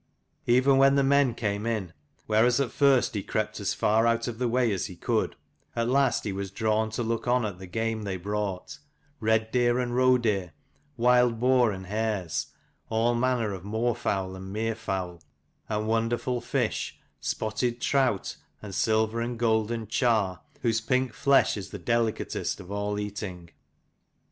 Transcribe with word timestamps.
Even 0.47 0.77
when 0.79 0.95
the 0.95 1.03
men 1.03 1.35
came 1.35 1.67
in, 1.67 1.93
whereas 2.25 2.59
at 2.59 2.71
first 2.71 3.13
he 3.13 3.21
crept 3.21 3.59
as 3.59 3.75
far 3.75 4.07
out 4.07 4.27
of 4.27 4.39
the 4.39 4.47
way 4.47 4.71
as 4.73 4.87
he 4.87 4.95
could, 4.95 5.35
at 5.75 5.87
last 5.87 6.23
he 6.23 6.31
was 6.33 6.49
drawn 6.49 6.89
to 6.89 7.03
look 7.03 7.27
on 7.27 7.45
at 7.45 7.59
the 7.59 7.67
game 7.67 8.01
they 8.01 8.17
brought, 8.17 8.79
red 9.19 9.51
deer 9.51 9.77
and 9.77 9.95
roe 9.95 10.17
deer, 10.17 10.53
wild 10.97 11.39
boar 11.39 11.71
and 11.71 11.85
hares, 11.85 12.47
all 12.89 13.13
manner 13.13 13.53
of 13.53 13.63
moor 13.63 13.93
fowl 13.93 14.35
and 14.35 14.51
mere 14.51 14.73
fowl, 14.73 15.21
and 15.69 15.87
wonderful 15.87 16.41
fish, 16.41 16.97
spotted 17.19 17.79
trout, 17.79 18.37
and 18.59 18.73
silver 18.73 19.21
and 19.21 19.37
golden 19.37 19.85
char, 19.85 20.41
whose 20.63 20.81
pink 20.81 21.13
flesh 21.13 21.55
is 21.55 21.69
the 21.69 21.77
delicatest 21.77 22.59
of 22.59 22.71
all 22.71 22.97
eating. 22.99 23.51